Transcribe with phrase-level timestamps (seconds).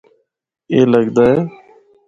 [0.71, 1.37] اے لگدا اے۔